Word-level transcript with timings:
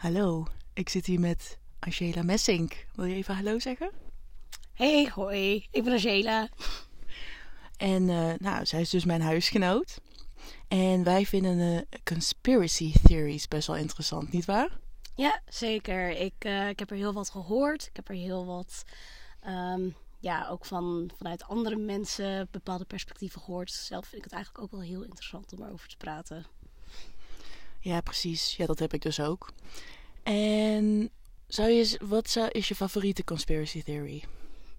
Hallo, 0.00 0.46
ik 0.72 0.88
zit 0.88 1.06
hier 1.06 1.20
met 1.20 1.58
Angela 1.78 2.22
Messink. 2.22 2.86
Wil 2.94 3.04
je 3.04 3.14
even 3.14 3.34
hallo 3.34 3.58
zeggen? 3.58 3.90
Hey, 4.72 5.10
hoi, 5.14 5.66
ik 5.70 5.84
ben 5.84 5.92
Angela. 5.92 6.48
En 7.76 8.08
uh, 8.08 8.32
nou, 8.38 8.66
zij 8.66 8.80
is 8.80 8.90
dus 8.90 9.04
mijn 9.04 9.20
huisgenoot. 9.20 10.00
En 10.68 11.04
wij 11.04 11.26
vinden 11.26 11.58
de 11.58 11.86
conspiracy 12.04 12.92
theories 13.02 13.48
best 13.48 13.66
wel 13.66 13.76
interessant, 13.76 14.32
niet 14.32 14.44
waar? 14.44 14.78
Ja, 15.14 15.40
zeker. 15.48 16.10
Ik, 16.10 16.44
uh, 16.44 16.68
ik 16.68 16.78
heb 16.78 16.90
er 16.90 16.96
heel 16.96 17.12
wat 17.12 17.30
gehoord. 17.30 17.86
Ik 17.86 17.96
heb 17.96 18.08
er 18.08 18.14
heel 18.14 18.46
wat, 18.46 18.82
um, 19.46 19.94
ja, 20.18 20.48
ook 20.48 20.66
van, 20.66 21.10
vanuit 21.16 21.44
andere 21.44 21.76
mensen 21.76 22.48
bepaalde 22.50 22.84
perspectieven 22.84 23.40
gehoord. 23.40 23.70
Zelf 23.70 24.04
vind 24.04 24.16
ik 24.16 24.24
het 24.24 24.32
eigenlijk 24.32 24.64
ook 24.64 24.70
wel 24.70 24.88
heel 24.88 25.02
interessant 25.02 25.52
om 25.52 25.62
erover 25.62 25.88
te 25.88 25.96
praten. 25.96 26.46
Ja, 27.80 28.00
precies. 28.00 28.56
Ja, 28.56 28.66
dat 28.66 28.78
heb 28.78 28.92
ik 28.92 29.02
dus 29.02 29.20
ook. 29.20 29.52
En 30.22 31.10
zou 31.46 31.70
je, 31.70 32.00
wat 32.02 32.30
zou, 32.30 32.48
is 32.48 32.68
je 32.68 32.74
favoriete 32.74 33.24
conspiracy 33.24 33.82
theory? 33.82 34.24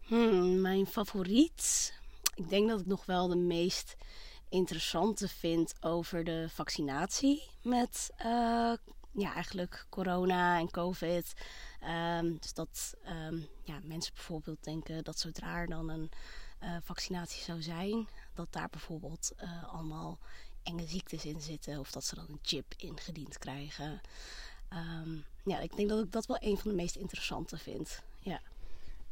Hmm, 0.01 0.61
mijn 0.61 0.85
favoriet? 0.85 1.93
Ik 2.35 2.49
denk 2.49 2.69
dat 2.69 2.79
ik 2.79 2.85
nog 2.85 3.05
wel 3.05 3.27
de 3.27 3.35
meest 3.35 3.95
interessante 4.49 5.27
vind 5.27 5.73
over 5.79 6.23
de 6.23 6.47
vaccinatie 6.49 7.49
met 7.61 8.09
uh, 8.17 8.73
ja, 9.11 9.33
eigenlijk 9.33 9.85
corona 9.89 10.59
en 10.59 10.71
covid. 10.71 11.33
Um, 12.19 12.37
dus 12.39 12.53
dat 12.53 12.93
um, 13.07 13.47
ja, 13.63 13.79
mensen 13.83 14.13
bijvoorbeeld 14.13 14.63
denken 14.63 15.03
dat 15.03 15.19
zodra 15.19 15.57
er 15.57 15.67
dan 15.67 15.89
een 15.89 16.11
uh, 16.63 16.77
vaccinatie 16.83 17.43
zou 17.43 17.61
zijn, 17.61 18.07
dat 18.33 18.47
daar 18.53 18.69
bijvoorbeeld 18.69 19.31
uh, 19.43 19.73
allemaal 19.73 20.19
enge 20.63 20.87
ziektes 20.87 21.25
in 21.25 21.41
zitten 21.41 21.79
of 21.79 21.91
dat 21.91 22.05
ze 22.05 22.15
dan 22.15 22.25
een 22.29 22.39
chip 22.41 22.73
ingediend 22.77 23.37
krijgen. 23.37 24.01
Um, 24.73 25.25
ja, 25.43 25.59
ik 25.59 25.75
denk 25.75 25.89
dat 25.89 26.03
ik 26.03 26.11
dat 26.11 26.25
wel 26.25 26.37
een 26.39 26.57
van 26.57 26.71
de 26.71 26.77
meest 26.77 26.95
interessante 26.95 27.57
vind. 27.57 28.01
Ja. 28.19 28.41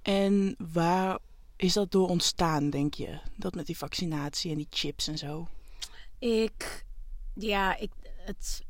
En 0.02 0.56
waar 0.58 1.20
is 1.56 1.74
dat 1.74 1.92
door 1.92 2.10
ontstaan, 2.10 2.70
denk 2.70 2.94
je? 2.94 3.20
Dat 3.36 3.56
met 3.56 3.66
die 3.66 3.78
vaccinatie 3.78 4.52
en 4.52 4.58
die 4.58 4.68
chips 4.70 5.08
en 5.08 5.18
zo? 5.18 5.48
Ik, 6.20 6.86
ja, 7.34 7.78
ik, 7.78 7.92
het, 8.04 8.64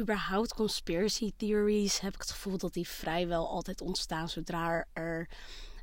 überhaupt 0.00 0.54
conspiracy 0.54 1.32
theories 1.36 2.00
heb 2.00 2.14
ik 2.14 2.20
het 2.20 2.30
gevoel 2.30 2.58
dat 2.58 2.72
die 2.72 2.88
vrijwel 2.88 3.48
altijd 3.48 3.80
ontstaan 3.80 4.28
zodra 4.28 4.86
er 4.92 5.28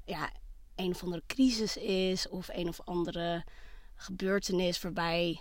ja, 0.05 0.31
een 0.75 0.91
of 0.91 1.03
andere 1.03 1.23
crisis 1.27 1.77
is 1.77 2.29
of 2.29 2.49
een 2.51 2.67
of 2.67 2.81
andere 2.81 3.43
gebeurtenis 3.95 4.81
waarbij 4.81 5.39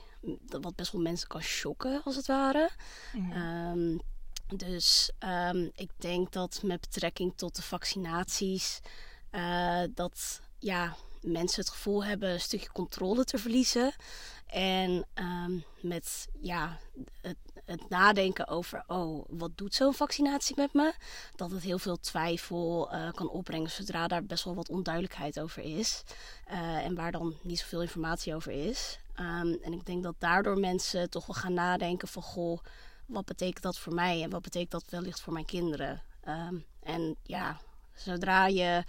wat 0.61 0.77
best 0.77 0.93
wel 0.93 1.01
mensen 1.01 1.29
kan 1.29 1.43
shocken 1.43 2.03
als 2.05 2.17
het 2.17 2.27
ware. 2.27 2.71
Mm 3.13 3.33
um, 3.33 4.01
dus 4.57 5.11
um, 5.25 5.71
ik 5.75 5.91
denk 5.97 6.33
dat 6.33 6.61
met 6.63 6.81
betrekking 6.81 7.33
tot 7.37 7.57
de 7.57 7.63
vaccinaties, 7.63 8.81
uh, 9.33 9.83
dat 9.95 10.41
ja, 10.59 10.97
mensen 11.21 11.61
het 11.61 11.71
gevoel 11.71 12.05
hebben 12.05 12.31
een 12.31 12.41
stukje 12.41 12.73
controle 12.73 13.25
te 13.25 13.39
verliezen. 13.39 13.93
En 14.47 15.07
um, 15.15 15.65
met 15.81 16.29
ja, 16.41 16.79
het, 17.21 17.37
het, 17.65 17.89
nadenken 17.89 18.49
over, 18.49 18.85
oh, 18.87 19.25
wat 19.29 19.51
doet 19.55 19.75
zo'n 19.75 19.95
vaccinatie 19.95 20.57
met 20.57 20.73
me? 20.73 20.93
Dat 21.37 21.51
het 21.51 21.63
heel 21.63 21.79
veel 21.79 22.01
twijfel 22.01 22.95
uh, 22.95 23.13
kan 23.13 23.29
opbrengen 23.29 23.71
zodra 23.71 24.07
daar 24.07 24.25
best 24.25 24.45
wel 24.45 24.55
wat 24.55 24.69
onduidelijkheid 24.69 25.41
over 25.41 25.63
is. 25.63 26.03
Uh, 26.51 26.85
en 26.85 26.95
waar 26.95 27.13
dan 27.13 27.35
niet 27.43 27.59
zoveel 27.59 27.83
informatie 27.83 28.35
over 28.35 28.53
is. 28.53 28.99
Um, 29.21 29.59
en 29.63 29.73
ik 29.73 29.87
denk 29.87 30.03
dat 30.03 30.15
daardoor 30.19 30.59
mensen 30.59 31.11
toch 31.11 31.27
wel 31.27 31.37
gaan 31.37 31.55
nadenken 31.55 32.09
van, 32.09 32.23
goh 32.23 32.59
wat 33.07 33.25
betekent 33.25 33.63
dat 33.63 33.79
voor 33.79 33.95
mij 33.95 34.23
en 34.23 34.31
wat 34.31 34.43
betekent 34.43 34.71
dat 34.71 34.85
wellicht 34.89 35.21
voor 35.21 35.33
mijn 35.33 35.45
kinderen? 35.45 36.03
Um, 36.29 36.65
en 36.83 37.17
ja, 37.23 37.61
zodra 37.95 38.47
je 38.47 38.85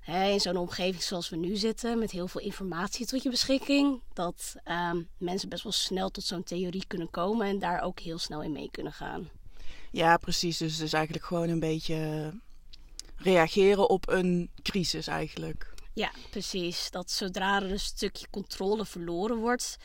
hè, 0.00 0.28
in 0.28 0.40
zo'n 0.40 0.56
omgeving 0.56 1.02
zoals 1.02 1.28
we 1.28 1.36
nu 1.36 1.56
zitten, 1.56 1.98
met 1.98 2.10
heel 2.10 2.28
veel 2.28 2.40
informatie 2.40 3.06
tot 3.06 3.22
je 3.22 3.30
beschikking, 3.30 4.00
dat 4.12 4.54
um, 4.64 5.08
mensen 5.18 5.48
best 5.48 5.62
wel 5.62 5.72
snel 5.72 6.10
tot 6.10 6.24
zo'n 6.24 6.42
theorie 6.42 6.84
kunnen 6.86 7.10
komen 7.10 7.46
en 7.46 7.58
daar 7.58 7.82
ook 7.82 8.00
heel 8.00 8.18
snel 8.18 8.42
in 8.42 8.52
mee 8.52 8.70
kunnen 8.70 8.92
gaan. 8.92 9.28
Ja, 9.90 10.16
precies. 10.16 10.58
Dus 10.58 10.72
het 10.72 10.82
is 10.82 10.92
eigenlijk 10.92 11.24
gewoon 11.24 11.48
een 11.48 11.60
beetje 11.60 12.30
reageren 13.16 13.88
op 13.88 14.08
een 14.08 14.50
crisis 14.62 15.06
eigenlijk. 15.06 15.73
Ja, 15.94 16.12
precies. 16.30 16.90
Dat 16.90 17.10
zodra 17.10 17.62
er 17.62 17.70
een 17.70 17.80
stukje 17.80 18.30
controle 18.30 18.86
verloren 18.86 19.36
wordt, 19.36 19.76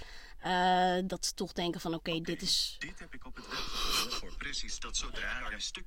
uh, 0.45 0.97
dat 1.05 1.25
ze 1.25 1.33
toch 1.33 1.51
denken 1.51 1.81
van 1.81 1.93
oké, 1.93 2.09
okay, 2.09 2.19
okay, 2.19 2.35
dit 2.35 2.41
is... 2.41 2.75
Dit 2.79 2.99
heb 2.99 3.13
ik 3.13 3.25
op 3.25 3.35
het 3.35 3.47
web 3.47 3.57
voor 3.57 4.37
precies 4.37 4.79
dat 4.79 4.97
zodra 4.97 5.45
er 5.45 5.53
een 5.53 5.61
stuk... 5.61 5.85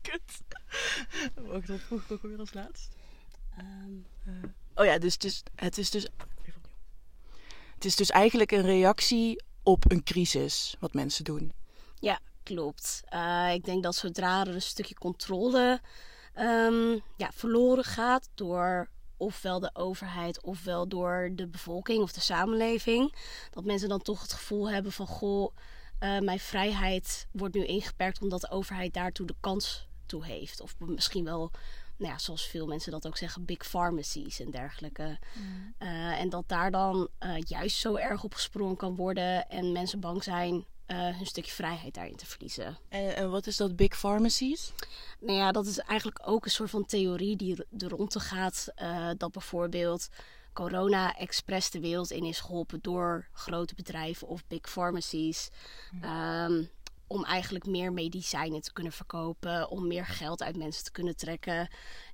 Kut. 0.00 0.40
Wacht, 1.46 1.66
dat 1.66 1.80
vroeg 1.80 2.02
ik 2.02 2.10
ook 2.10 2.22
weer 2.22 2.38
als 2.38 2.52
laatst. 2.52 2.96
Um, 3.58 4.06
uh, 4.26 4.34
oh 4.74 4.84
ja, 4.84 4.98
dus 4.98 5.12
het 5.12 5.24
is, 5.24 5.42
het 5.54 5.78
is 5.78 5.90
dus... 5.90 6.06
Het 7.74 7.84
is 7.84 7.96
dus 7.96 8.10
eigenlijk 8.10 8.50
een 8.50 8.62
reactie 8.62 9.42
op 9.62 9.90
een 9.90 10.02
crisis, 10.02 10.76
wat 10.78 10.94
mensen 10.94 11.24
doen. 11.24 11.52
Ja, 11.98 12.20
klopt. 12.42 13.02
Uh, 13.10 13.52
ik 13.52 13.64
denk 13.64 13.82
dat 13.82 13.94
zodra 13.94 14.40
er 14.40 14.54
een 14.54 14.62
stukje 14.62 14.94
controle 14.94 15.80
um, 16.38 17.02
ja, 17.16 17.30
verloren 17.32 17.84
gaat 17.84 18.28
door 18.34 18.88
ofwel 19.16 19.60
de 19.60 19.70
overheid 19.72 20.42
ofwel 20.42 20.88
door 20.88 21.30
de 21.32 21.46
bevolking 21.46 22.02
of 22.02 22.12
de 22.12 22.20
samenleving. 22.20 23.14
Dat 23.50 23.64
mensen 23.64 23.88
dan 23.88 24.02
toch 24.02 24.22
het 24.22 24.32
gevoel 24.32 24.70
hebben 24.70 24.92
van 24.92 25.06
goh, 25.06 25.54
uh, 26.00 26.18
mijn 26.18 26.38
vrijheid 26.38 27.26
wordt 27.30 27.54
nu 27.54 27.64
ingeperkt 27.64 28.22
omdat 28.22 28.40
de 28.40 28.50
overheid 28.50 28.94
daartoe 28.94 29.26
de 29.26 29.34
kans 29.40 29.88
toe 30.06 30.24
heeft. 30.24 30.60
Of 30.60 30.74
misschien 30.78 31.24
wel, 31.24 31.50
nou 31.96 32.12
ja, 32.12 32.18
zoals 32.18 32.46
veel 32.46 32.66
mensen 32.66 32.92
dat 32.92 33.06
ook 33.06 33.16
zeggen, 33.16 33.44
big 33.44 33.68
pharmacies 33.68 34.40
en 34.40 34.50
dergelijke. 34.50 35.18
Mm. 35.34 35.74
Uh, 35.78 36.20
en 36.20 36.28
dat 36.28 36.48
daar 36.48 36.70
dan 36.70 37.08
uh, 37.20 37.34
juist 37.38 37.76
zo 37.76 37.94
erg 37.94 38.24
op 38.24 38.34
gesprongen 38.34 38.76
kan 38.76 38.96
worden 38.96 39.48
en 39.48 39.72
mensen 39.72 40.00
bang 40.00 40.22
zijn 40.22 40.64
uh, 40.86 41.16
hun 41.16 41.26
stukje 41.26 41.52
vrijheid 41.52 41.94
daarin 41.94 42.16
te 42.16 42.26
verliezen. 42.26 42.78
En, 42.88 43.16
en, 43.16 43.30
wat 43.30 43.46
is 43.46 43.56
dat 43.56 43.76
big 43.76 43.98
pharmacies? 43.98 44.72
Nou 45.20 45.38
ja, 45.38 45.52
dat 45.52 45.66
is 45.66 45.78
eigenlijk 45.78 46.28
ook 46.28 46.44
een 46.44 46.50
soort 46.50 46.70
van 46.70 46.86
theorie 46.86 47.36
die 47.36 47.64
er 47.78 47.88
rond 47.88 48.10
te 48.10 48.20
gaat. 48.20 48.68
Uh, 48.82 49.10
dat 49.16 49.32
bijvoorbeeld 49.32 50.08
corona 50.52 51.16
expres 51.16 51.70
de 51.70 51.80
wereld 51.80 52.10
in 52.10 52.24
is 52.24 52.40
geholpen 52.40 52.78
door 52.82 53.28
grote 53.32 53.74
bedrijven 53.74 54.28
of 54.28 54.46
big 54.46 54.70
pharmacies. 54.70 55.48
Um, 56.04 56.70
om 57.06 57.24
eigenlijk 57.24 57.66
meer 57.66 57.92
medicijnen 57.92 58.60
te 58.60 58.72
kunnen 58.72 58.92
verkopen, 58.92 59.68
om 59.68 59.86
meer 59.86 60.06
geld 60.06 60.42
uit 60.42 60.56
mensen 60.56 60.84
te 60.84 60.90
kunnen 60.90 61.16
trekken. 61.16 61.68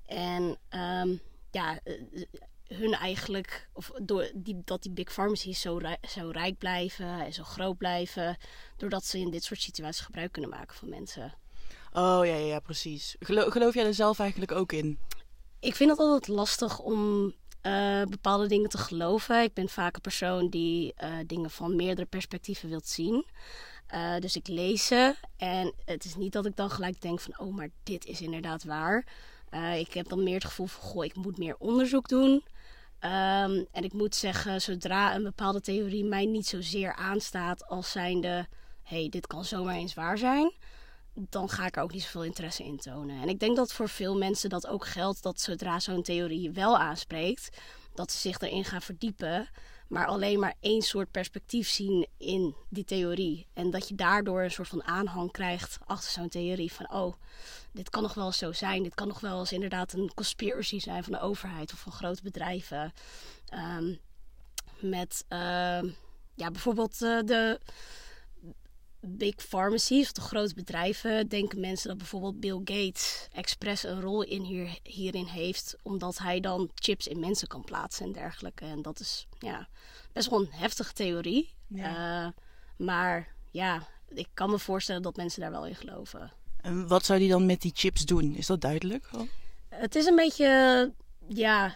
En 0.05 0.57
um, 0.69 1.21
ja, 1.51 1.79
hun 2.73 2.93
eigenlijk, 2.93 3.69
of 3.73 3.91
door 4.01 4.31
die, 4.35 4.61
dat 4.65 4.81
die 4.81 4.91
big 4.91 5.13
pharmacies 5.13 5.61
zo, 5.61 5.79
zo 6.09 6.29
rijk 6.29 6.57
blijven 6.57 7.19
en 7.19 7.33
zo 7.33 7.43
groot 7.43 7.77
blijven, 7.77 8.37
doordat 8.77 9.05
ze 9.05 9.19
in 9.19 9.31
dit 9.31 9.43
soort 9.43 9.61
situaties 9.61 10.05
gebruik 10.05 10.31
kunnen 10.31 10.51
maken 10.51 10.75
van 10.75 10.89
mensen. 10.89 11.33
Oh 11.93 12.25
ja, 12.25 12.35
ja, 12.35 12.45
ja 12.45 12.59
precies. 12.59 13.15
Geloof, 13.19 13.51
geloof 13.51 13.73
jij 13.73 13.85
er 13.85 13.93
zelf 13.93 14.19
eigenlijk 14.19 14.51
ook 14.51 14.71
in? 14.71 14.99
Ik 15.59 15.75
vind 15.75 15.89
het 15.89 15.99
altijd 15.99 16.27
lastig 16.27 16.79
om 16.79 17.33
uh, 17.63 18.01
bepaalde 18.03 18.47
dingen 18.47 18.69
te 18.69 18.77
geloven. 18.77 19.43
Ik 19.43 19.53
ben 19.53 19.69
vaak 19.69 19.95
een 19.95 20.01
persoon 20.01 20.49
die 20.49 20.93
uh, 21.03 21.09
dingen 21.27 21.51
van 21.51 21.75
meerdere 21.75 22.07
perspectieven 22.07 22.69
wilt 22.69 22.87
zien. 22.87 23.25
Uh, 23.93 24.17
dus 24.17 24.35
ik 24.35 24.47
lees 24.47 24.85
ze 24.85 25.15
en 25.37 25.73
het 25.85 26.05
is 26.05 26.15
niet 26.15 26.33
dat 26.33 26.45
ik 26.45 26.55
dan 26.55 26.69
gelijk 26.69 27.01
denk 27.01 27.19
van, 27.19 27.39
oh, 27.39 27.55
maar 27.55 27.69
dit 27.83 28.05
is 28.05 28.21
inderdaad 28.21 28.63
waar. 28.63 29.05
Ik 29.79 29.93
heb 29.93 30.09
dan 30.09 30.23
meer 30.23 30.33
het 30.33 30.45
gevoel 30.45 30.67
van, 30.67 30.89
goh, 30.89 31.05
ik 31.05 31.15
moet 31.15 31.37
meer 31.37 31.55
onderzoek 31.57 32.07
doen. 32.07 32.31
Um, 32.31 33.67
en 33.71 33.83
ik 33.83 33.93
moet 33.93 34.15
zeggen, 34.15 34.61
zodra 34.61 35.15
een 35.15 35.23
bepaalde 35.23 35.61
theorie 35.61 36.03
mij 36.03 36.25
niet 36.25 36.47
zozeer 36.47 36.93
aanstaat 36.93 37.67
als 37.67 37.91
zijnde, 37.91 38.47
hey, 38.83 39.09
dit 39.09 39.27
kan 39.27 39.45
zomaar 39.45 39.75
eens 39.75 39.93
waar 39.93 40.17
zijn, 40.17 40.53
dan 41.13 41.49
ga 41.49 41.65
ik 41.65 41.75
er 41.75 41.83
ook 41.83 41.93
niet 41.93 42.03
zoveel 42.03 42.23
interesse 42.23 42.63
in 42.63 42.77
tonen. 42.77 43.21
En 43.21 43.29
ik 43.29 43.39
denk 43.39 43.55
dat 43.55 43.73
voor 43.73 43.89
veel 43.89 44.17
mensen 44.17 44.49
dat 44.49 44.67
ook 44.67 44.85
geldt 44.85 45.23
dat 45.23 45.39
zodra 45.39 45.79
zo'n 45.79 46.03
theorie 46.03 46.51
wel 46.51 46.77
aanspreekt, 46.77 47.57
dat 47.93 48.11
ze 48.11 48.17
zich 48.17 48.39
erin 48.39 48.65
gaan 48.65 48.81
verdiepen, 48.81 49.47
maar 49.93 50.05
alleen 50.05 50.39
maar 50.39 50.55
één 50.59 50.81
soort 50.81 51.11
perspectief 51.11 51.69
zien 51.69 52.07
in 52.17 52.55
die 52.69 52.83
theorie. 52.83 53.47
En 53.53 53.69
dat 53.69 53.87
je 53.87 53.95
daardoor 53.95 54.41
een 54.41 54.51
soort 54.51 54.67
van 54.67 54.83
aanhang 54.83 55.31
krijgt 55.31 55.77
achter 55.85 56.11
zo'n 56.11 56.29
theorie 56.29 56.73
van, 56.73 56.91
oh, 56.91 57.13
dit 57.71 57.89
kan 57.89 58.01
nog 58.01 58.13
wel 58.13 58.31
zo 58.31 58.51
zijn. 58.51 58.83
Dit 58.83 58.95
kan 58.95 59.07
nog 59.07 59.19
wel 59.19 59.39
eens 59.39 59.51
inderdaad 59.51 59.93
een 59.93 60.11
conspiracy 60.13 60.79
zijn 60.79 61.03
van 61.03 61.13
de 61.13 61.19
overheid 61.19 61.73
of 61.73 61.79
van 61.79 61.91
grote 61.91 62.21
bedrijven. 62.23 62.93
Um, 63.77 63.99
met 64.79 65.25
uh, 65.29 65.39
ja, 66.35 66.51
bijvoorbeeld 66.51 67.01
uh, 67.01 67.19
de 67.25 67.59
big 69.05 69.35
pharmacies 69.35 70.05
of 70.05 70.11
de 70.11 70.21
grote 70.21 70.53
bedrijven. 70.53 71.27
Denken 71.27 71.59
mensen 71.59 71.87
dat 71.87 71.97
bijvoorbeeld 71.97 72.39
Bill 72.39 72.61
Gates 72.63 73.27
expres 73.31 73.83
een 73.83 74.01
rol 74.01 74.23
in 74.23 74.41
hier, 74.41 74.77
hierin 74.83 75.25
heeft. 75.25 75.75
Omdat 75.81 76.17
hij 76.17 76.39
dan 76.39 76.69
chips 76.75 77.07
in 77.07 77.19
mensen 77.19 77.47
kan 77.47 77.63
plaatsen 77.63 78.05
en 78.05 78.11
dergelijke. 78.11 78.65
En 78.65 78.81
dat 78.81 78.99
is 78.99 79.27
ja, 79.39 79.67
best 80.11 80.29
wel 80.29 80.39
een 80.39 80.51
heftige 80.51 80.93
theorie. 80.93 81.53
Ja. 81.67 82.25
Uh, 82.25 82.31
maar 82.77 83.33
ja, 83.51 83.87
ik 84.09 84.27
kan 84.33 84.49
me 84.49 84.59
voorstellen 84.59 85.01
dat 85.01 85.15
mensen 85.15 85.41
daar 85.41 85.51
wel 85.51 85.67
in 85.67 85.75
geloven. 85.75 86.31
En 86.61 86.87
wat 86.87 87.05
zou 87.05 87.19
die 87.19 87.29
dan 87.29 87.45
met 87.45 87.61
die 87.61 87.71
chips 87.75 88.05
doen? 88.05 88.35
Is 88.35 88.45
dat 88.45 88.61
duidelijk? 88.61 89.09
Het 89.69 89.95
is 89.95 90.05
een 90.05 90.15
beetje, 90.15 90.91
ja, 91.27 91.75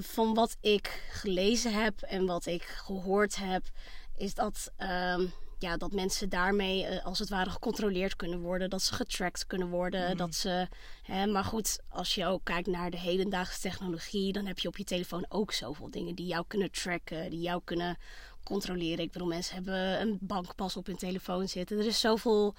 van 0.00 0.34
wat 0.34 0.56
ik 0.60 1.06
gelezen 1.10 1.72
heb 1.72 2.02
en 2.02 2.26
wat 2.26 2.46
ik 2.46 2.62
gehoord 2.62 3.36
heb, 3.36 3.70
is 4.16 4.34
dat, 4.34 4.72
ehm, 4.76 5.26
ja, 5.64 5.76
dat 5.76 5.92
mensen 5.92 6.28
daarmee 6.28 6.84
eh, 6.84 7.04
als 7.04 7.18
het 7.18 7.28
ware 7.28 7.50
gecontroleerd 7.50 8.16
kunnen 8.16 8.40
worden. 8.40 8.70
Dat 8.70 8.82
ze 8.82 8.94
getracked 8.94 9.46
kunnen 9.46 9.68
worden. 9.68 10.08
Mhm. 10.08 10.16
Dat 10.16 10.34
ze, 10.34 10.68
hè, 11.02 11.26
maar 11.26 11.44
goed, 11.44 11.78
als 11.88 12.14
je 12.14 12.26
ook 12.26 12.44
kijkt 12.44 12.66
naar 12.68 12.90
de 12.90 12.98
hedendaagse 12.98 13.60
technologie, 13.60 14.32
dan 14.32 14.46
heb 14.46 14.58
je 14.58 14.68
op 14.68 14.76
je 14.76 14.84
telefoon 14.84 15.26
ook 15.28 15.52
zoveel 15.52 15.90
dingen 15.90 16.14
die 16.14 16.26
jou 16.26 16.44
kunnen 16.48 16.70
tracken, 16.70 17.30
die 17.30 17.40
jou 17.40 17.60
kunnen 17.64 17.96
controleren. 18.42 19.04
Ik 19.04 19.12
bedoel, 19.12 19.28
mensen 19.28 19.54
hebben 19.54 20.00
een 20.00 20.18
bankpas 20.20 20.76
op 20.76 20.86
hun 20.86 20.96
telefoon 20.96 21.48
zitten. 21.48 21.78
Er 21.78 21.86
is 21.86 22.00
zoveel 22.00 22.54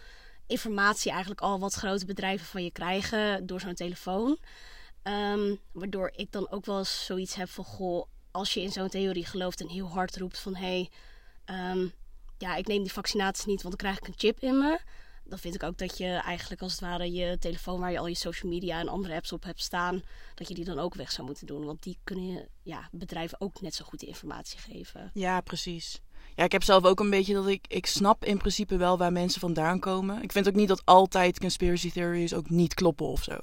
informatie 0.48 1.12
eigenlijk 1.12 1.42
al 1.42 1.60
wat 1.60 1.74
grote 1.74 2.06
bedrijven 2.06 2.46
van 2.46 2.64
je 2.64 2.72
krijgen 2.72 3.46
door 3.46 3.60
zo'n 3.60 3.74
telefoon. 3.74 4.38
Ehm, 5.04 5.56
waardoor 5.72 6.12
ik 6.16 6.32
dan 6.32 6.50
ook 6.50 6.66
wel 6.66 6.78
eens 6.78 7.06
zoiets 7.06 7.36
heb 7.36 7.50
van, 7.50 7.64
goh, 7.64 8.08
als 8.32 8.54
je 8.54 8.62
in 8.62 8.72
zo'n 8.72 8.90
theorie 8.90 9.26
gelooft 9.26 9.62
en 9.62 9.70
heel 9.70 9.88
hard 9.90 10.18
roept 10.18 10.40
van, 10.40 10.56
hé, 10.56 10.66
hey, 10.66 10.90
ehm, 11.46 11.88
ja, 12.38 12.56
ik 12.56 12.68
neem 12.68 12.84
die 12.84 12.92
vaccinatie 12.92 13.48
niet, 13.48 13.62
want 13.62 13.78
dan 13.78 13.92
krijg 13.92 13.98
ik 13.98 14.08
een 14.08 14.20
chip 14.20 14.40
in 14.40 14.58
me. 14.58 14.80
Dan 15.28 15.40
vind 15.40 15.56
ik 15.56 15.64
ook 15.64 15.78
dat 15.78 15.98
je 15.98 16.08
eigenlijk 16.08 16.62
als 16.62 16.72
het 16.72 16.82
ware 16.82 17.12
je 17.12 17.38
telefoon 17.38 17.80
waar 17.80 17.92
je 17.92 18.00
al 18.00 18.08
je 18.08 18.16
social 18.16 18.52
media 18.52 18.80
en 18.80 18.88
andere 18.88 19.16
apps 19.16 19.32
op 19.32 19.44
hebt 19.44 19.62
staan, 19.62 20.02
dat 20.36 20.48
je 20.48 20.54
die 20.54 20.66
dan 20.66 20.80
ook 20.80 20.96
weg 20.96 21.12
zou 21.12 21.28
moeten 21.28 21.48
doen. 21.48 21.66
Want 21.66 21.84
die 21.84 21.98
kunnen 22.04 22.48
ja, 22.64 22.90
bedrijven 22.92 23.42
ook 23.42 23.62
net 23.62 23.76
zo 23.76 23.86
goed 23.86 24.04
informatie 24.04 24.60
geven. 24.60 25.12
Ja, 25.14 25.42
precies. 25.42 26.02
Ja, 26.36 26.44
ik 26.44 26.52
heb 26.52 26.64
zelf 26.64 26.84
ook 26.84 27.00
een 27.00 27.10
beetje 27.10 27.34
dat 27.34 27.48
ik... 27.48 27.66
Ik 27.68 27.86
snap 27.86 28.26
in 28.26 28.38
principe 28.38 28.78
wel 28.78 28.98
waar 28.98 29.12
mensen 29.12 29.40
vandaan 29.40 29.80
komen. 29.80 30.22
Ik 30.22 30.32
vind 30.32 30.48
ook 30.48 30.56
niet 30.56 30.68
dat 30.68 30.86
altijd 30.86 31.40
conspiracy 31.40 31.92
theories 31.92 32.34
ook 32.34 32.50
niet 32.50 32.74
kloppen 32.74 33.06
of 33.06 33.24
zo. 33.24 33.38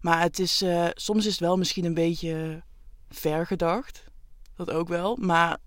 Maar 0.00 0.20
het 0.20 0.38
is... 0.38 0.62
eh, 0.62 0.88
soms 0.94 1.24
is 1.24 1.30
het 1.30 1.40
wel 1.40 1.56
misschien 1.56 1.84
een 1.84 1.94
beetje 1.94 2.62
ver 3.08 3.46
gedacht. 3.46 4.04
Dat 4.56 4.70
ook 4.70 4.88
wel. 4.88 5.16
Maar 5.16 5.58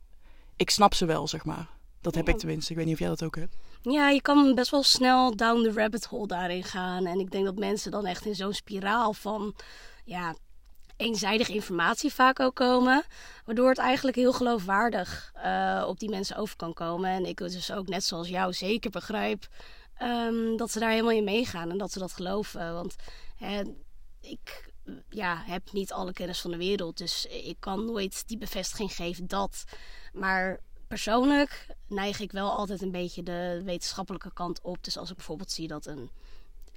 ik 0.56 0.70
snap 0.70 0.94
ze 0.94 1.06
wel, 1.06 1.28
zeg 1.28 1.46
maar. 1.46 1.76
Dat 2.02 2.16
heb 2.16 2.30
ik 2.30 2.38
tenminste. 2.38 2.72
Ik 2.72 2.78
weet 2.78 2.86
niet 2.86 2.94
of 2.94 3.00
jij 3.00 3.10
dat 3.10 3.24
ook 3.24 3.36
hebt. 3.36 3.56
Ja, 3.82 4.10
je 4.10 4.22
kan 4.22 4.56
best 4.56 4.72
wel 4.72 4.84
snel 4.84 5.36
down 5.36 5.64
the 5.64 5.72
rabbit 5.72 6.06
hole 6.06 6.28
daarin 6.28 6.64
gaan. 6.64 7.06
En 7.06 7.20
ik 7.20 7.32
denk 7.32 7.46
dat 7.46 7.56
mensen 7.56 7.92
dan 7.92 8.06
echt 8.06 8.26
in 8.26 8.36
zo'n 8.36 8.54
spiraal 8.54 9.14
van 9.14 9.56
ja, 10.06 10.36
eenzijdige 10.98 11.54
informatie 11.54 12.14
vaak 12.14 12.40
ook 12.40 12.56
komen. 12.56 13.04
Waardoor 13.46 13.70
het 13.70 13.78
eigenlijk 13.78 14.18
heel 14.18 14.34
geloofwaardig 14.34 15.32
eh, 15.34 15.86
op 15.88 16.00
die 16.00 16.10
mensen 16.10 16.38
over 16.38 16.56
kan 16.56 16.74
komen. 16.74 17.10
En 17.10 17.26
ik 17.26 17.38
dus 17.38 17.72
ook 17.72 17.88
net 17.88 18.04
zoals 18.04 18.28
jou 18.28 18.54
zeker 18.54 18.90
begrijp 18.90 19.48
ehm, 19.98 20.56
dat 20.56 20.72
ze 20.72 20.80
daar 20.80 20.90
helemaal 20.90 21.12
in 21.12 21.24
meegaan 21.24 21.70
en 21.70 21.78
dat 21.78 21.92
ze 21.92 22.00
dat 22.00 22.14
geloven. 22.14 22.74
Want 22.74 22.96
hè, 23.36 23.62
ik 24.22 24.72
ja, 25.10 25.44
heb 25.46 25.72
niet 25.72 25.94
alle 25.94 26.14
kennis 26.14 26.42
van 26.42 26.52
de 26.52 26.58
wereld. 26.58 26.98
Dus 26.98 27.26
ik 27.26 27.58
kan 27.60 27.86
nooit 27.86 28.28
die 28.28 28.38
bevestiging 28.38 28.94
geven 28.94 29.28
dat. 29.28 29.64
Maar 30.14 30.60
persoonlijk 30.88 31.68
neig 31.88 32.20
ik 32.20 32.32
wel 32.32 32.52
altijd 32.58 32.82
een 32.82 32.92
beetje 32.92 33.24
de 33.24 33.62
wetenschappelijke 33.66 34.34
kant 34.34 34.62
op. 34.62 34.84
Dus 34.84 34.98
als 34.98 35.10
ik 35.10 35.16
bijvoorbeeld 35.16 35.52
zie 35.52 35.68
dat 35.68 35.86
een 35.86 36.10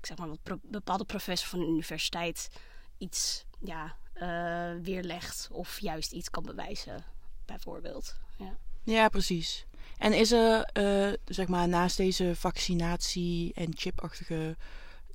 ik 0.01 0.07
zeg 0.07 0.19
maar, 0.19 0.59
bepaalde 0.63 1.05
professor 1.05 1.49
van 1.49 1.61
een 1.61 1.69
universiteit 1.69 2.51
iets 2.99 3.45
ja, 3.61 3.97
eh, 4.13 4.83
weerlegt 4.83 5.49
of 5.53 5.81
juist 5.81 6.13
iets 6.13 6.31
kan 6.31 6.43
bewijzen, 6.43 7.05
bijvoorbeeld. 7.45 8.17
Ja. 8.39 8.57
Ja, 8.83 9.09
precies. 9.09 9.67
En 9.99 10.13
is 10.13 10.33
er, 10.33 10.63
eh, 10.63 11.13
zeg 11.25 11.49
maar, 11.49 11.69
naast 11.69 11.97
deze 11.97 12.37
vaccinatie 12.37 13.53
en 13.55 13.73
chipachtige 13.77 14.57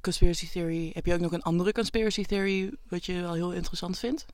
conspiracy 0.01 0.49
theory... 0.49 0.91
heb 0.93 1.05
je 1.05 1.13
ook 1.13 1.19
nog 1.19 1.31
een 1.31 1.41
andere 1.41 1.71
conspiracy 1.71 2.23
theory 2.23 2.73
wat 2.89 3.05
je 3.05 3.21
wel 3.21 3.33
heel 3.33 3.53
interessant 3.53 3.99
vindt? 3.99 4.25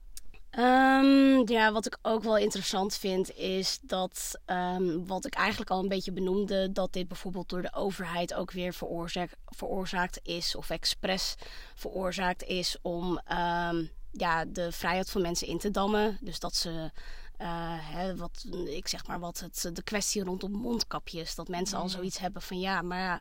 Ehm, 0.52 1.52
ja, 1.52 1.72
wat 1.72 1.86
ik 1.86 1.98
ook 2.02 2.22
wel 2.22 2.36
interessant 2.36 2.94
vind 2.94 3.36
is 3.36 3.78
dat, 3.82 4.40
ehm, 4.44 5.04
wat 5.06 5.26
ik 5.26 5.34
eigenlijk 5.34 5.70
al 5.70 5.82
een 5.82 5.88
beetje 5.88 6.12
benoemde, 6.12 6.72
dat 6.72 6.92
dit 6.92 7.08
bijvoorbeeld 7.08 7.48
door 7.48 7.62
de 7.62 7.74
overheid 7.74 8.34
ook 8.34 8.50
weer 8.50 8.74
veroorzaakt, 8.74 9.36
veroorzaakt 9.46 10.20
is, 10.22 10.54
of 10.54 10.70
expres 10.70 11.34
veroorzaakt 11.74 12.42
is 12.42 12.76
om 12.82 13.18
ehm, 13.24 13.84
ja, 14.10 14.44
de 14.44 14.72
vrijheid 14.72 15.10
van 15.10 15.22
mensen 15.22 15.46
in 15.46 15.58
te 15.58 15.70
dammen. 15.70 16.18
Dus 16.20 16.38
dat 16.38 16.56
ze, 16.56 16.90
eh, 17.36 17.48
hè, 17.78 18.16
wat, 18.16 18.44
ik 18.66 18.88
zeg 18.88 19.06
maar 19.06 19.20
wat, 19.20 19.40
het, 19.40 19.70
de 19.72 19.82
kwestie 19.82 20.24
rondom 20.24 20.52
mondkapjes, 20.52 21.34
dat 21.34 21.48
mensen 21.48 21.78
al 21.78 21.88
zoiets 21.88 22.18
hebben 22.18 22.42
van 22.42 22.60
ja, 22.60 22.82
maar 22.82 23.00
ja. 23.00 23.20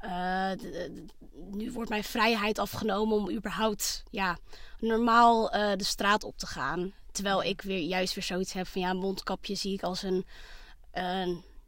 Eh, 0.00 0.50
nu 1.50 1.72
wordt 1.72 1.90
mijn 1.90 2.04
vrijheid 2.04 2.58
afgenomen 2.58 3.16
om 3.16 3.30
überhaupt 3.30 4.02
ja, 4.10 4.38
normaal 4.78 5.50
eh, 5.50 5.76
de 5.76 5.84
straat 5.84 6.24
op 6.24 6.38
te 6.38 6.46
gaan. 6.46 6.92
Terwijl 7.12 7.42
ik 7.42 7.62
weer 7.62 7.80
juist 7.80 8.14
weer 8.14 8.24
zoiets 8.24 8.52
heb 8.52 8.66
van 8.66 8.80
ja, 8.80 8.92
mondkapje 8.92 9.54
zie 9.54 9.72
ik 9.72 9.82
als 9.82 10.02
een, 10.02 10.24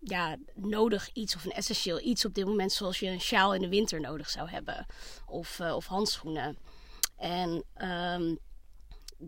ja, 0.00 0.37
nodig 0.55 1.11
iets 1.12 1.37
of 1.37 1.44
een 1.44 1.52
essentieel 1.52 2.00
iets 2.00 2.25
op 2.25 2.34
dit 2.34 2.46
moment, 2.46 2.73
zoals 2.73 2.99
je 2.99 3.08
een 3.08 3.20
sjaal 3.20 3.55
in 3.55 3.61
de 3.61 3.69
winter 3.69 4.00
nodig 4.00 4.31
zou 4.31 4.49
hebben. 4.49 4.87
Of, 5.26 5.61
eh, 5.61 5.75
of 5.75 5.87
handschoenen. 5.87 6.58
En 7.17 7.64
ehm, 7.75 8.34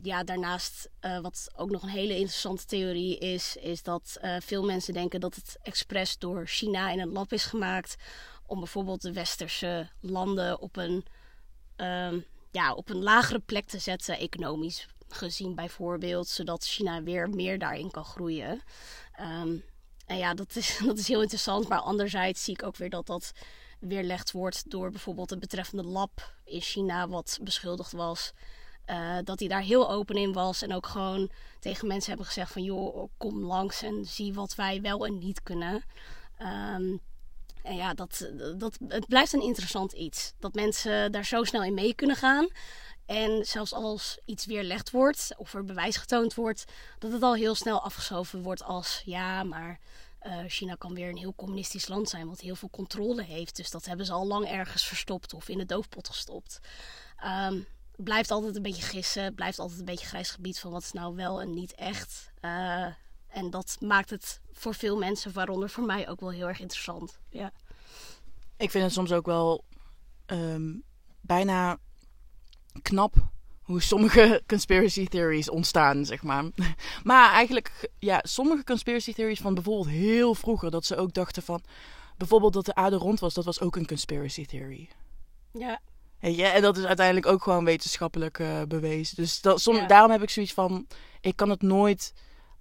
ja, 0.03 0.25
daarnaast, 0.25 0.89
wat 1.23 1.51
ook 1.57 1.71
nog 1.71 1.83
een 1.83 1.89
hele 1.89 2.17
interessante 2.17 2.65
theorie 2.65 3.19
is, 3.19 3.57
is 3.57 3.83
dat 3.83 4.19
veel 4.39 4.65
mensen 4.65 4.95
denken 4.95 5.21
dat 5.21 5.35
het 5.35 5.59
expres 5.63 6.19
door 6.19 6.47
China 6.47 6.91
in 6.91 7.01
een 7.01 7.13
lab 7.13 7.33
is 7.33 7.45
gemaakt. 7.45 7.97
Om 8.47 8.59
bijvoorbeeld 8.59 9.03
de 9.03 9.13
westerse 9.13 9.89
landen 10.01 10.61
op 10.61 10.77
een, 10.77 11.05
ehm, 11.77 12.19
ja, 12.51 12.75
op 12.75 12.89
een 12.91 13.03
lagere 13.03 13.39
plek 13.39 13.67
te 13.67 13.79
zetten, 13.79 14.19
economisch 14.19 14.89
gezien 15.09 15.55
bijvoorbeeld, 15.55 16.29
zodat 16.29 16.65
China 16.65 17.03
weer 17.03 17.29
meer 17.29 17.59
daarin 17.59 17.91
kan 17.91 18.05
groeien. 18.05 18.63
Ehm, 19.13 19.57
en 20.07 20.17
ja, 20.19 20.35
dat 20.35 20.57
is, 20.57 20.79
dat 20.87 20.99
is 20.99 21.09
heel 21.09 21.21
interessant, 21.23 21.69
maar 21.69 21.81
anderzijds 21.81 22.45
zie 22.45 22.55
ik 22.55 22.63
ook 22.63 22.77
weer 22.77 22.91
dat 22.91 23.07
dat 23.07 23.33
weerlegd 23.81 24.33
wordt 24.33 24.71
door 24.71 24.91
bijvoorbeeld 24.91 25.31
het 25.31 25.41
betreffende 25.41 25.83
lab 25.85 26.35
in 26.45 26.61
China, 26.61 27.09
wat 27.09 27.39
beschuldigd 27.43 27.93
was. 27.93 28.33
eh, 28.85 29.17
dat 29.25 29.39
hij 29.39 29.49
daar 29.49 29.61
heel 29.63 29.91
open 29.91 30.17
in 30.17 30.33
was 30.33 30.63
en 30.63 30.75
ook 30.75 30.87
gewoon 30.87 31.31
tegen 31.61 31.87
mensen 31.89 32.09
hebben 32.09 32.27
gezegd 32.27 32.53
van 32.53 32.63
joh, 32.63 33.09
kom 33.17 33.45
langs 33.45 33.83
en 33.83 34.05
zie 34.05 34.35
wat 34.35 34.55
wij 34.55 34.81
wel 34.81 35.07
en 35.07 35.19
niet 35.19 35.43
kunnen. 35.43 35.85
Ehm, 36.39 36.97
en 37.65 37.77
ja, 37.77 37.95
dat, 37.95 38.31
dat, 38.57 38.79
het 38.89 39.07
blijft 39.07 39.33
een 39.33 39.43
interessant 39.43 39.93
iets. 39.93 40.33
Dat 40.39 40.55
mensen 40.55 41.13
daar 41.13 41.25
zo 41.25 41.45
snel 41.45 41.63
in 41.63 41.75
mee 41.75 41.95
kunnen 41.95 42.17
gaan. 42.17 42.49
En 43.07 43.45
zelfs 43.45 43.73
als 43.73 44.19
iets 44.25 44.47
weerlegd 44.47 44.91
wordt 44.91 45.31
of 45.37 45.55
er 45.55 45.65
bewijs 45.65 45.97
getoond 45.97 46.35
wordt, 46.35 46.65
dat 46.99 47.13
het 47.13 47.23
al 47.23 47.35
heel 47.35 47.55
snel 47.55 47.81
afgeschoven 47.83 48.43
wordt 48.43 48.63
als 48.63 49.03
ja, 49.05 49.43
maar 49.43 49.79
eh, 50.19 50.39
China 50.47 50.75
kan 50.75 50.95
weer 50.95 51.09
een 51.09 51.17
heel 51.17 51.35
communistisch 51.35 51.89
land 51.89 52.09
zijn, 52.09 52.29
wat 52.29 52.41
heel 52.41 52.57
veel 52.57 52.71
controle 52.71 53.23
heeft. 53.23 53.57
Dus 53.57 53.71
dat 53.71 53.85
hebben 53.85 54.07
ze 54.07 54.13
al 54.13 54.27
lang 54.27 54.49
ergens 54.49 54.87
verstopt 54.87 55.35
of 55.35 55.49
in 55.49 55.59
de 55.59 55.67
doofpot 55.67 56.09
gestopt. 56.09 56.61
Ehm, 57.17 57.61
blijft 57.97 58.31
altijd 58.31 58.57
een 58.57 58.63
beetje 58.63 58.83
gissen, 58.83 59.35
blijft 59.35 59.59
altijd 59.59 59.79
een 59.79 59.85
beetje 59.85 60.07
grijs 60.07 60.31
gebied 60.31 60.59
van 60.59 60.71
wat 60.71 60.83
is 60.83 60.93
nou 60.93 61.15
wel 61.15 61.41
en 61.41 61.55
niet 61.55 61.75
echt. 61.75 62.31
Eh, 62.41 62.87
en 63.35 63.51
dat 63.51 63.77
maakt 63.81 64.11
het 64.11 64.41
voor 64.53 64.75
veel 64.75 64.97
mensen, 64.99 65.33
waaronder 65.33 65.71
voor 65.71 65.85
mij, 65.85 66.09
ook 66.09 66.21
wel 66.21 66.31
heel 66.31 66.49
erg 66.49 66.61
interessant. 66.61 67.19
Ja. 67.29 67.53
Ik 68.57 68.71
vind 68.71 68.85
het 68.85 68.93
soms 68.93 69.13
ook 69.13 69.27
wel 69.27 69.65
ehm, 70.27 70.73
bijna 71.21 71.79
knap 72.83 73.15
hoe 73.63 73.83
sommige 73.83 74.43
conspiracy 74.47 75.07
theories 75.07 75.51
ontstaan, 75.51 76.05
zeg 76.05 76.23
maar. 76.23 76.45
Maar 77.03 77.33
eigenlijk, 77.33 77.91
ja, 77.99 78.21
sommige 78.23 78.65
conspiracy 78.65 79.13
theories 79.13 79.41
van 79.41 79.55
bijvoorbeeld 79.55 79.89
heel 79.89 80.35
vroeger, 80.35 80.71
dat 80.71 80.85
ze 80.85 80.97
ook 80.97 81.13
dachten 81.13 81.43
van, 81.43 81.63
bijvoorbeeld 82.17 82.53
dat 82.53 82.67
de 82.67 82.75
aarde 82.75 82.97
rond 82.97 83.21
was, 83.21 83.35
dat 83.35 83.45
was 83.45 83.61
ook 83.61 83.77
een 83.77 83.87
conspiracy 83.87 84.47
theory. 84.47 84.89
Ja, 85.53 85.81
je? 86.19 86.45
En 86.45 86.63
dat 86.63 86.77
is 86.77 86.85
uiteindelijk 86.85 87.27
ook 87.27 87.43
gewoon 87.43 87.65
wetenschappelijk 87.65 88.39
eh, 88.39 88.63
bewezen. 88.69 89.17
Dus 89.17 89.41
dat, 89.41 89.61
som, 89.61 89.77
Ja. 89.77 89.87
daarom 89.87 90.11
heb 90.11 90.23
ik 90.23 90.31
zoiets 90.31 90.53
van, 90.53 90.87
ik 91.21 91.37
kan 91.37 91.51
het 91.51 91.63
nooit 91.63 92.13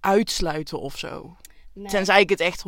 uitsluiten 0.03 0.79
of 0.79 0.97
zo. 0.97 1.35
nee. 1.73 1.87
Tenzij 1.87 2.21
ik 2.21 2.29
het 2.29 2.39
echt 2.39 2.63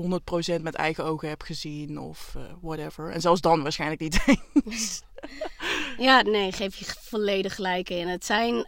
100% 0.58 0.62
met 0.62 0.76
eigen 0.76 1.04
ogen 1.04 1.30
heb 1.30 1.42
gezien 1.42 2.00
of 2.00 2.34
eh, 2.36 2.42
whatever. 2.62 3.12
En 3.12 3.22
zelfs 3.22 3.42
dan 3.42 3.62
waarschijnlijk 3.64 4.02
niet. 4.02 4.24
Ja, 5.98 6.22
nee, 6.22 6.52
geef 6.52 6.76
je 6.76 6.86
volledig 7.02 7.56
gelijk 7.56 7.90
in. 7.90 8.08
Het 8.08 8.26
zijn. 8.26 8.68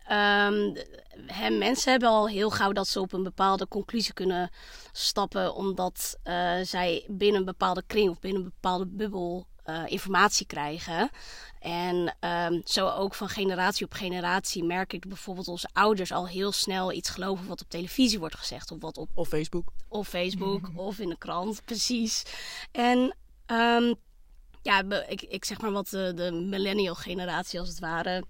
hè, 1.25 1.49
mensen 1.49 1.91
hebben 1.91 2.09
al 2.09 2.27
heel 2.27 2.49
gauw 2.49 2.71
dat 2.71 2.87
ze 2.87 2.99
op 2.99 3.13
een 3.13 3.23
bepaalde 3.23 3.67
conclusie 3.67 4.13
kunnen 4.13 4.49
stappen. 4.91 5.55
omdat 5.55 6.17
eh, 6.23 6.55
zij 6.61 7.05
binnen 7.07 7.39
een 7.39 7.45
bepaalde 7.45 7.83
kring 7.87 8.09
of 8.09 8.19
binnen 8.19 8.41
een 8.41 8.51
bepaalde 8.61 8.85
bubbel 8.85 9.47
eh, 9.67 9.83
informatie 9.85 10.45
krijgen. 10.45 11.09
En 11.59 12.15
ehm, 12.19 12.61
zo 12.63 12.89
ook 12.89 13.13
van 13.13 13.29
generatie 13.29 13.85
op 13.85 13.93
generatie 13.93 14.63
merk 14.63 14.93
ik 14.93 15.07
bijvoorbeeld 15.07 15.47
onze 15.47 15.69
ouders 15.73 16.11
al 16.11 16.27
heel 16.27 16.51
snel 16.51 16.91
iets 16.91 17.09
geloven 17.09 17.47
wat 17.47 17.61
op 17.61 17.69
televisie 17.69 18.19
wordt 18.19 18.35
gezegd. 18.35 18.71
Of 18.71 18.81
wat 18.81 18.97
op 18.97 19.09
of 19.13 19.27
Facebook. 19.27 19.69
of 19.87 20.07
Facebook 20.07 20.69
of 20.75 20.99
in 20.99 21.09
de 21.09 21.17
krant, 21.17 21.61
precies. 21.65 22.23
En 22.71 23.15
ehm, 23.45 23.93
ja, 24.61 24.83
ik, 25.07 25.21
ik 25.21 25.45
zeg 25.45 25.61
maar 25.61 25.71
wat 25.71 25.89
de, 25.89 26.13
de 26.15 26.31
millennial 26.31 26.95
generatie 26.95 27.59
als 27.59 27.69
het 27.69 27.79
ware, 27.79 28.23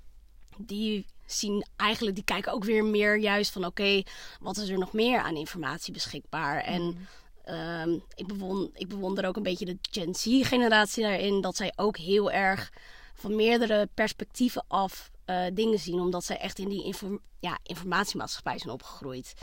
die 0.58 1.06
zien 1.26 1.66
eigenlijk, 1.76 2.16
die 2.16 2.26
kijken 2.26 2.54
ook 2.54 2.64
weer 2.64 2.86
meer 2.86 3.18
juist 3.18 3.52
van 3.52 3.66
oké, 3.66 4.04
wat 4.40 4.58
is 4.58 4.70
er 4.70 4.78
nog 4.78 4.94
meer 4.94 5.20
aan 5.20 5.36
informatie 5.36 5.94
beschikbaar? 5.94 6.62
En 6.62 7.08
ehm, 7.48 7.98
ik, 8.16 8.28
bewon, 8.28 8.70
ik 8.74 8.88
bewonder 8.88 9.26
ook 9.26 9.36
een 9.36 9.44
beetje 9.44 9.66
de 9.66 9.78
Gen 9.82 10.16
Z 10.16 10.48
generatie 10.48 11.04
daarin, 11.04 11.42
dat 11.42 11.56
zij 11.56 11.74
ook 11.76 11.98
heel 11.98 12.32
erg 12.32 12.72
van 13.14 13.36
meerdere 13.36 13.90
perspectieven 13.94 14.66
af 14.68 15.12
eh, 15.26 15.46
dingen 15.54 15.80
zien, 15.80 16.00
omdat 16.00 16.24
zij 16.24 16.38
echt 16.38 16.60
in 16.60 16.70
die 16.70 16.96
ja, 17.40 17.60
informatiemaatschappij 17.64 18.58
zijn 18.60 18.74
opgegroeid. 18.74 19.34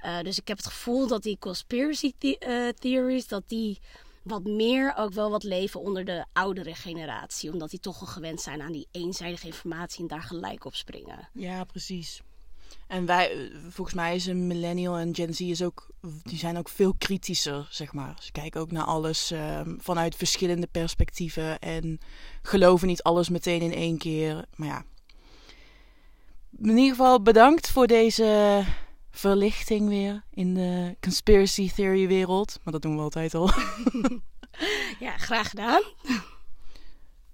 Eh, 0.00 0.20
dus 0.20 0.38
ik 0.38 0.48
heb 0.48 0.56
het 0.56 0.66
gevoel 0.66 1.06
dat 1.06 1.22
die 1.22 1.38
conspiracy 1.38 2.12
eh, 2.18 2.68
theories, 2.68 3.28
dat 3.28 3.42
die 3.46 3.78
wat 4.22 4.44
meer 4.44 4.94
ook 4.96 5.12
wel 5.12 5.30
wat 5.30 5.42
leven 5.42 5.80
onder 5.80 6.04
de 6.04 6.24
oudere 6.32 6.74
generatie. 6.74 7.52
Omdat 7.52 7.70
die 7.70 7.80
toch 7.80 8.00
al 8.00 8.06
gewend 8.06 8.40
zijn 8.40 8.62
aan 8.62 8.72
die 8.72 8.88
eenzijdige 8.90 9.46
informatie 9.46 10.00
en 10.00 10.06
daar 10.06 10.22
gelijk 10.22 10.64
op 10.64 10.74
springen. 10.74 11.28
Ja, 11.32 11.64
precies. 11.64 12.20
En 12.86 13.06
wij, 13.06 13.30
eh, 13.30 13.56
volgens 13.68 13.96
mij 13.96 14.14
is 14.14 14.26
een 14.26 14.46
millennial 14.46 14.96
en 14.96 15.14
Gen 15.14 15.34
Z 15.34 15.40
is 15.40 15.62
ook, 15.62 15.88
die 16.22 16.38
zijn 16.38 16.58
ook 16.58 16.68
veel 16.68 16.94
kritischer, 16.98 17.68
zeg 17.70 17.92
maar. 17.92 18.16
Ze 18.20 18.32
kijken 18.32 18.60
ook 18.60 18.70
naar 18.70 18.84
alles 18.84 19.30
ehm, 19.30 19.74
vanuit 19.78 20.16
verschillende 20.16 20.66
perspectieven 20.66 21.58
en 21.58 22.00
geloven 22.42 22.86
niet 22.86 23.02
alles 23.02 23.28
meteen 23.28 23.60
in 23.60 23.74
één 23.74 23.98
keer. 23.98 24.44
Maar 24.54 24.68
ja, 24.68 24.84
in 26.58 26.68
ieder 26.68 26.90
geval 26.96 27.22
bedankt 27.22 27.70
voor 27.70 27.86
deze 27.86 28.64
verlichting 29.10 29.88
weer 29.88 30.24
in 30.30 30.54
de 30.54 30.96
conspiracy 31.00 31.70
theory 31.72 32.06
wereld. 32.06 32.58
Maar 32.62 32.72
dat 32.72 32.82
doen 32.82 32.96
we 32.96 33.02
altijd 33.02 33.34
al. 33.34 33.50
Ja, 35.00 35.16
graag 35.16 35.48
gedaan. 35.48 35.82